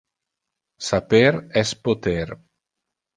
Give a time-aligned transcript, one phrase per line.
[0.85, 2.33] Saper es poter